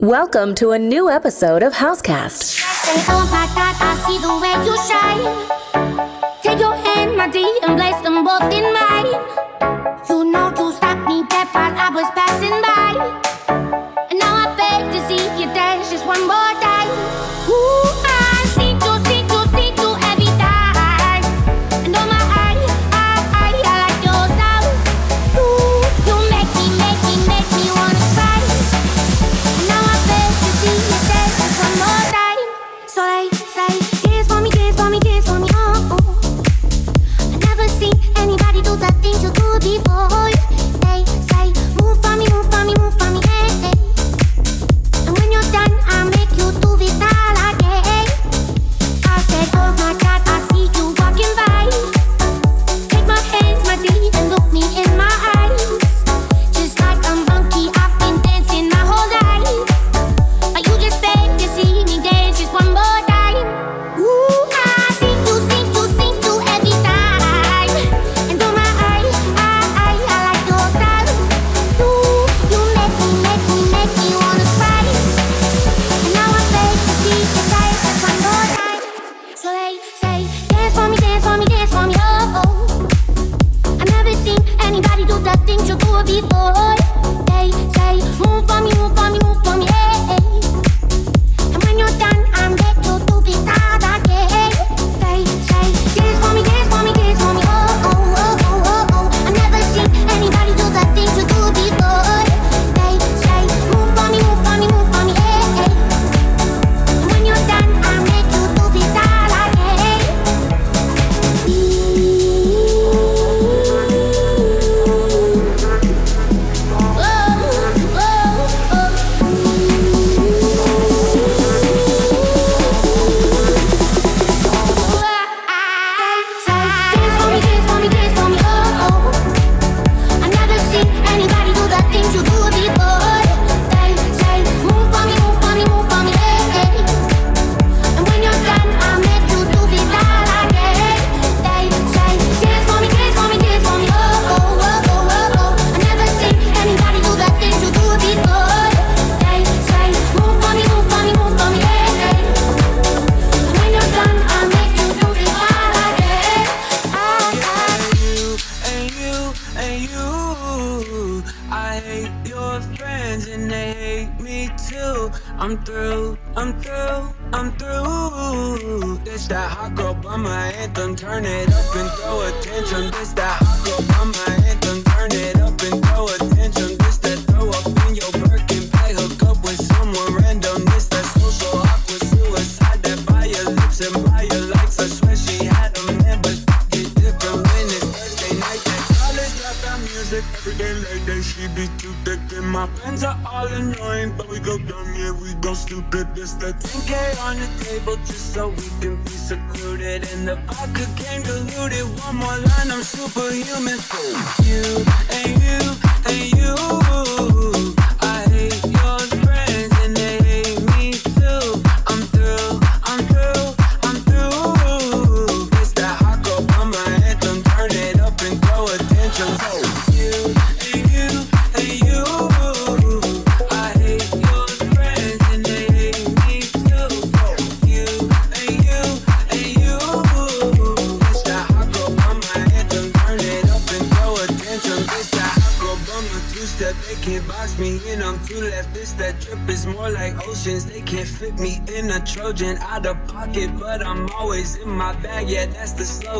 [0.00, 2.56] Welcome to a new episode of Housecast.
[2.88, 6.40] And oh my God, I see the way you shine.
[6.40, 8.69] Take your hand, my dear, and place them both in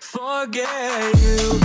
[0.00, 1.55] Forget you.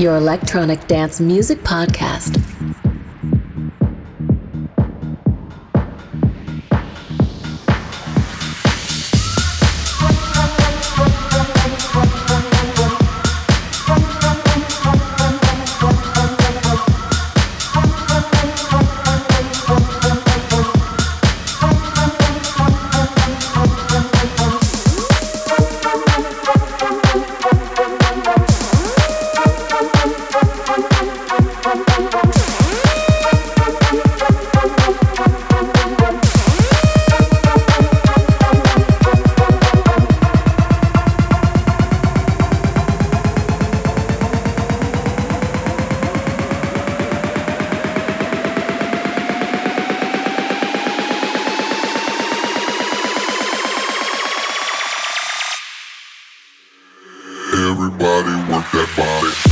[0.00, 2.69] your electronic dance music podcast.
[58.00, 59.49] body, work that body.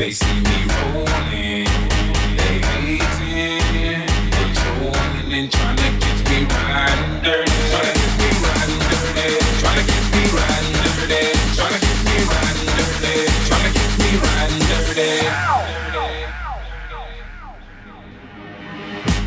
[0.00, 1.68] They see me rolling,
[2.34, 3.60] they hating,
[4.32, 4.48] they
[5.30, 5.90] and trying to
[6.24, 9.84] me riding dirty, trying to me riding dirty, trying to
[10.16, 11.80] me riding dirty, trying to
[13.44, 15.28] trying to catch me riding dirty.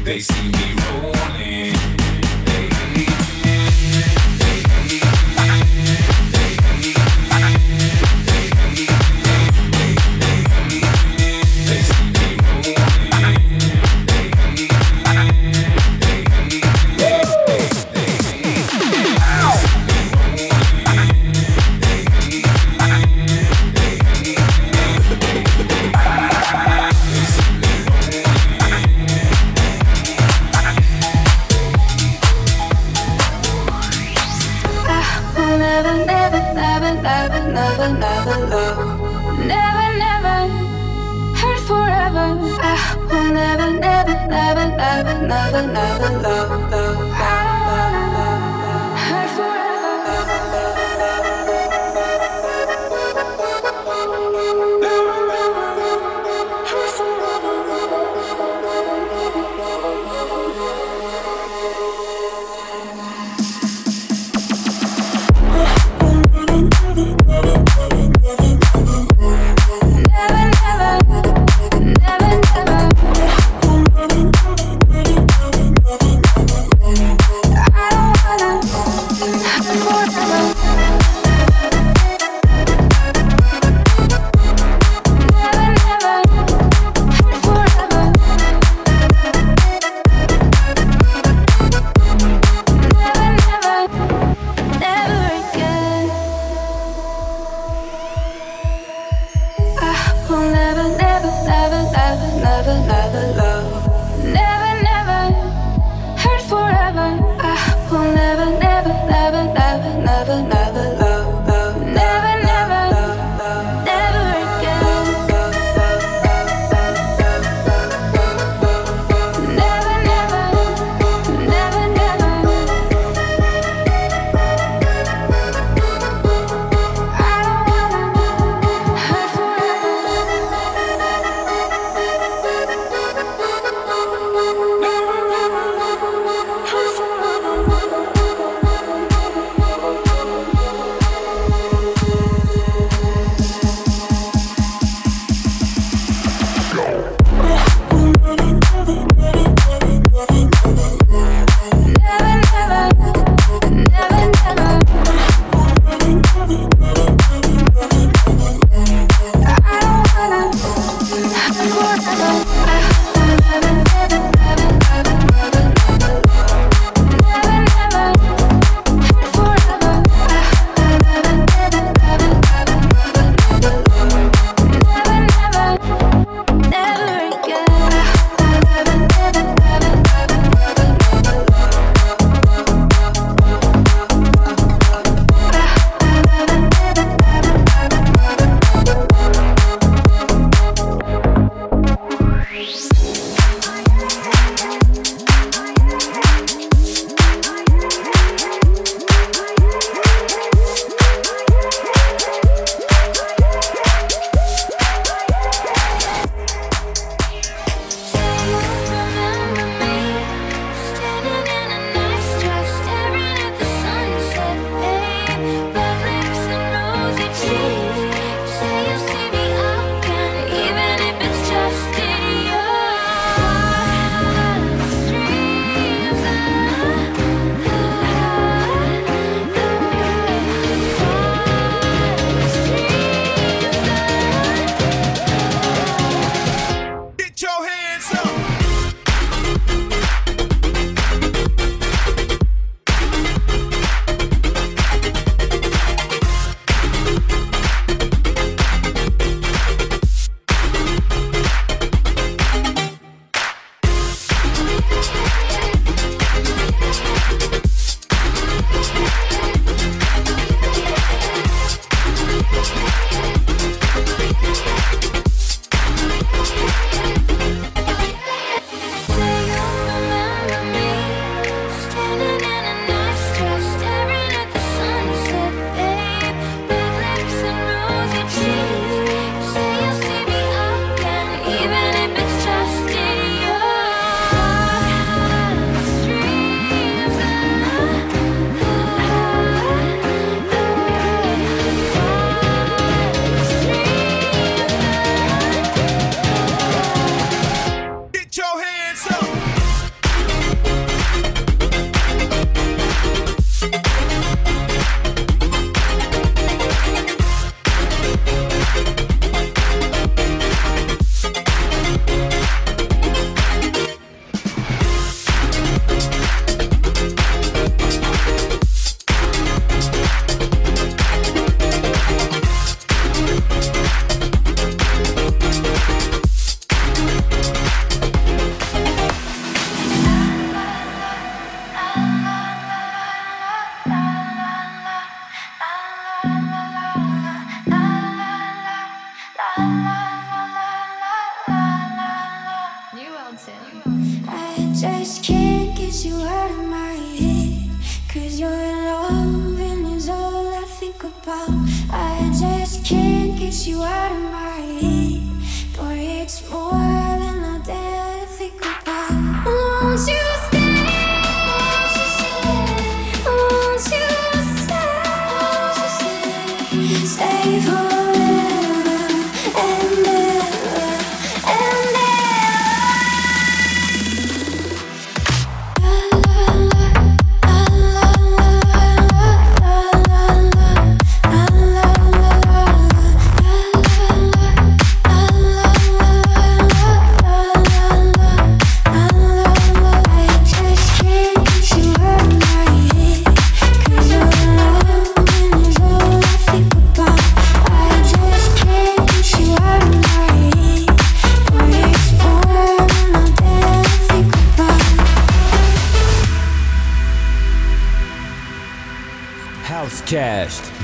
[0.03, 0.82] They see me.
[43.33, 47.42] never, never, never, never, never, never love, love, love.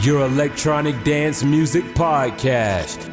[0.09, 3.08] Your electronic dance music podcast.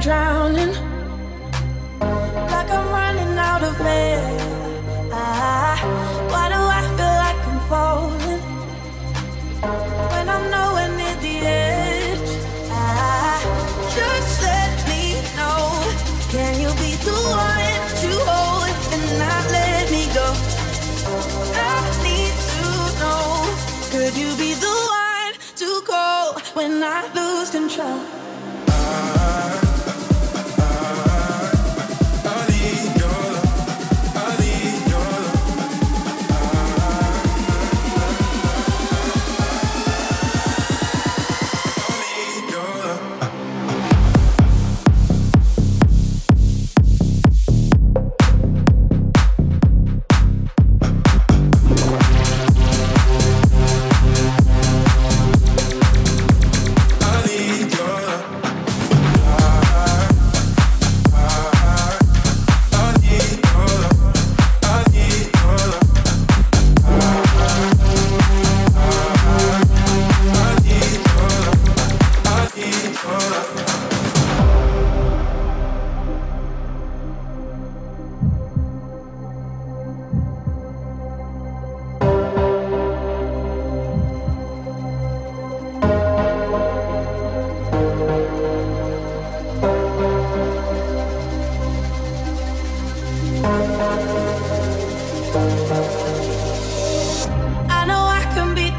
[0.00, 0.72] Drowning,
[2.00, 4.17] like I'm running out of air.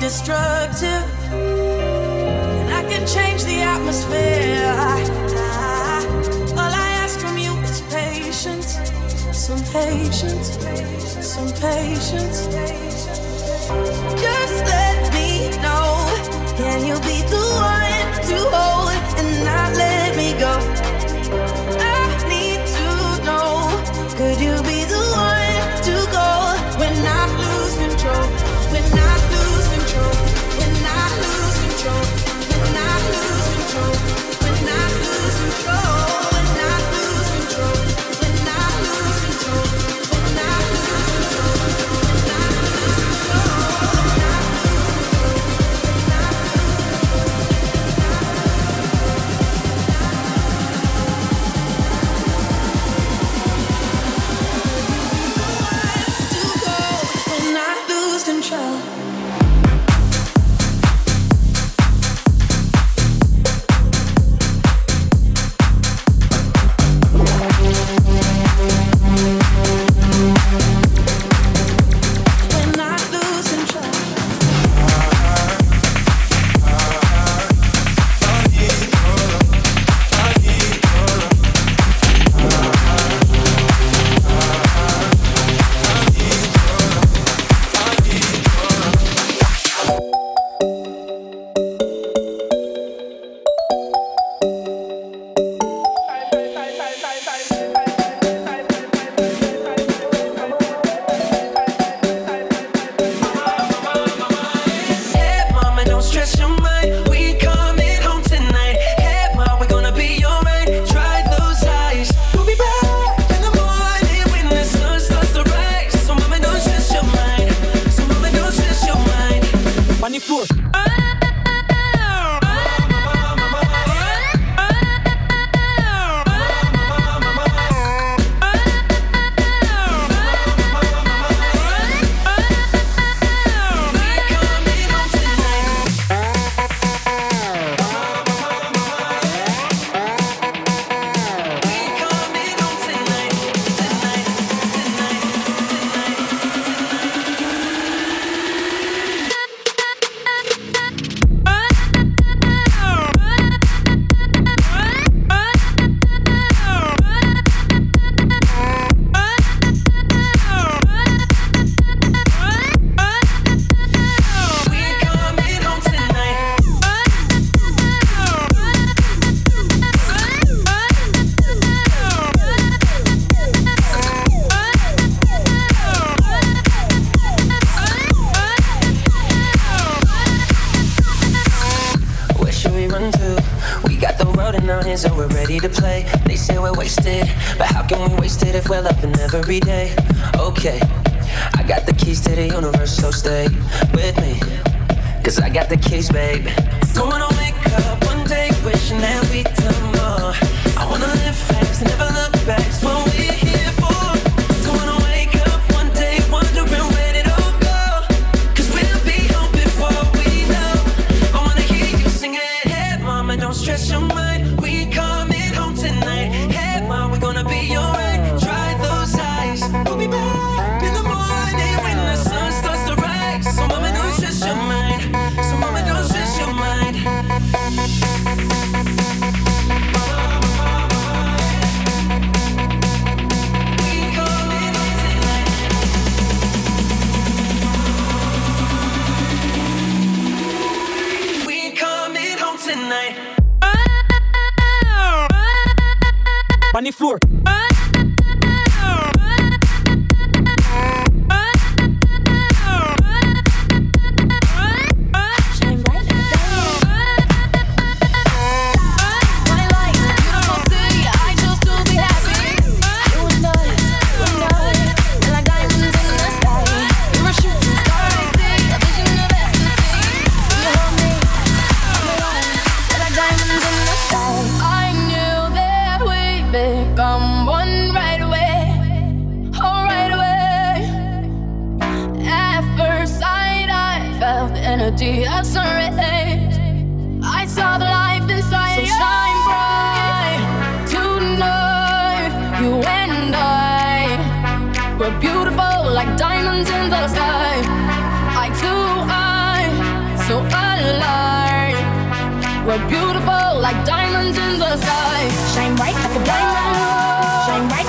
[0.10, 1.06] destructive.
[1.32, 4.66] And I can change the atmosphere.
[6.60, 8.72] All I ask from you is patience,
[9.32, 10.48] some patience,
[11.34, 12.48] some patience.
[14.26, 15.30] Just let me
[15.62, 15.86] know.
[16.58, 16.99] Can you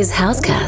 [0.00, 0.59] is Housecast.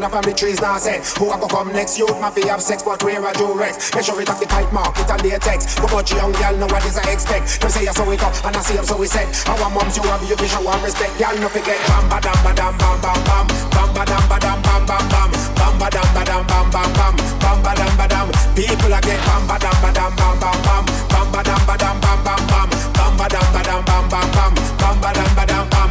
[0.00, 2.64] Line up on the trees now said Who a go come next youth Mafia have
[2.64, 5.76] sex but where a do Make sure it have the kite mark it a text.
[5.76, 8.32] But much young girl know what is I expect Them say you so it up
[8.40, 9.28] and I see them so we set.
[9.44, 12.52] Our moms you have your vision one respect Y'all no forget Bam ba dam ba
[12.56, 13.44] dam bam bam bam
[13.76, 15.30] Bam ba dam ba dam bam bam bam
[15.60, 18.26] Bam ba dam ba dam bam bam bam Bam ba dam ba dam
[18.56, 20.82] People I get bam ba dam ba dam bam bam bam
[21.12, 24.26] Bam ba dam ba dam bam bam bam Bam ba dam ba dam bam bam
[24.32, 25.90] bam Bam ba dam ba dam bam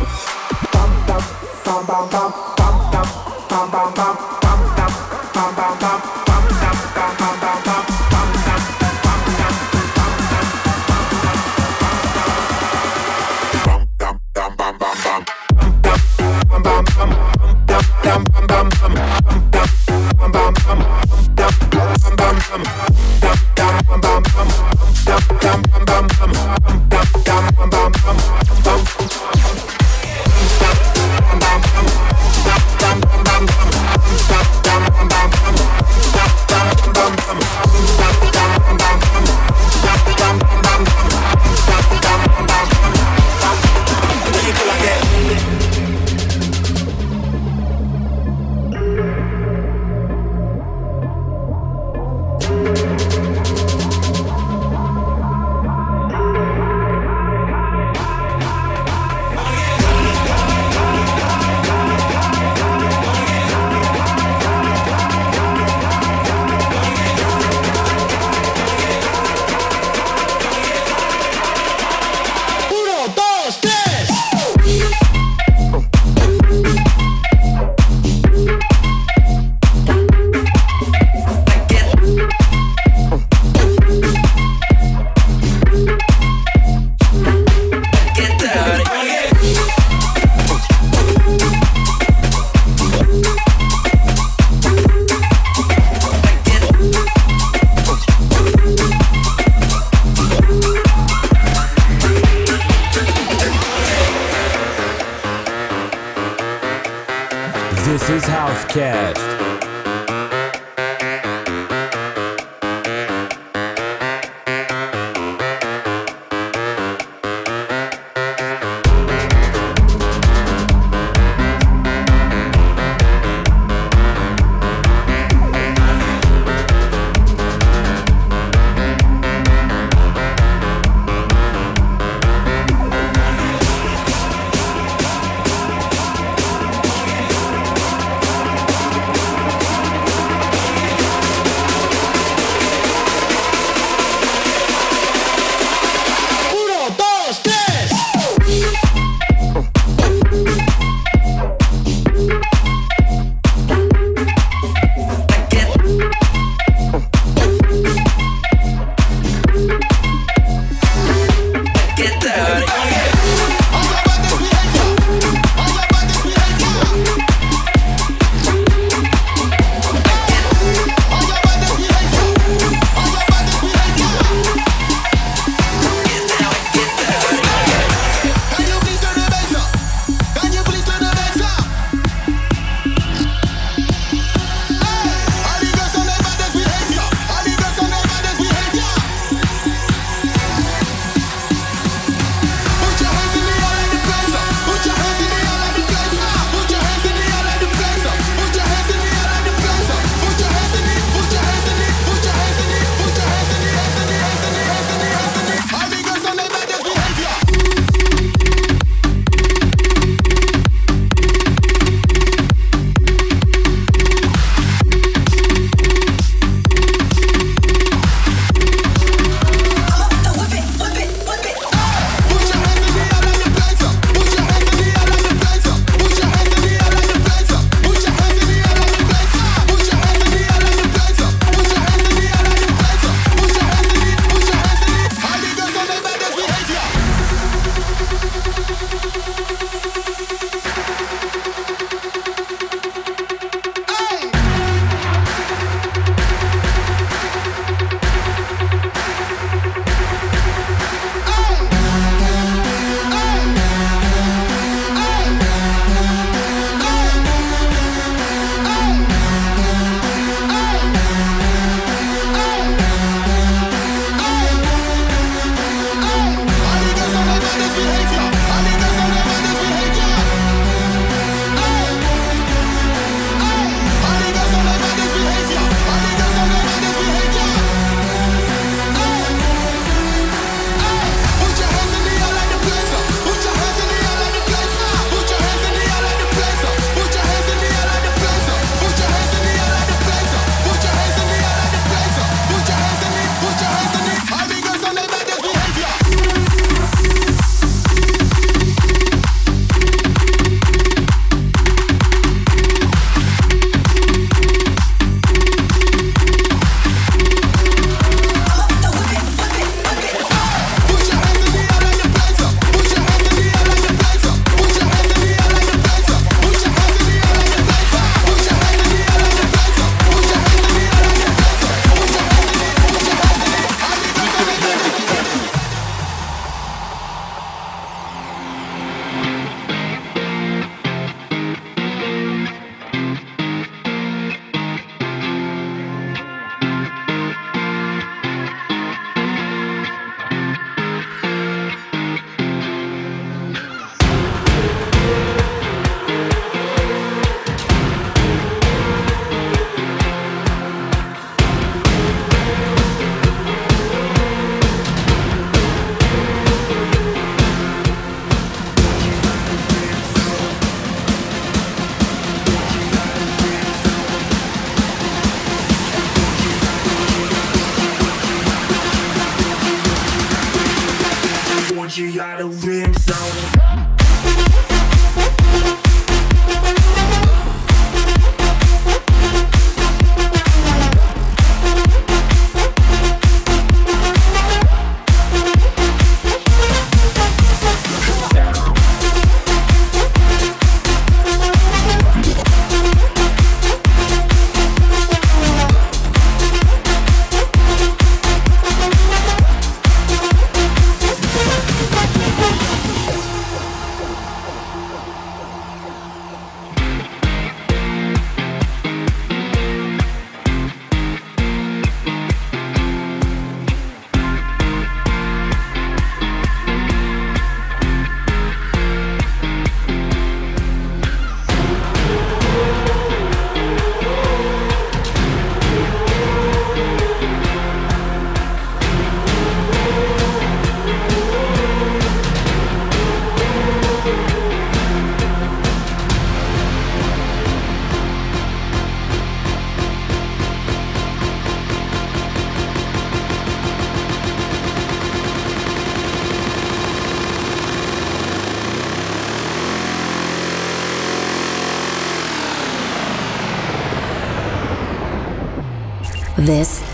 [0.74, 1.22] Bam bam,
[1.62, 3.99] bam bam bam Bam bam bam bam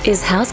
[0.05, 0.43] is how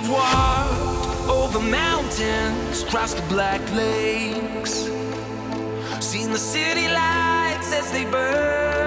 [0.00, 4.84] have walked over mountains, across the black lakes,
[6.00, 8.77] seen the city lights as they burn.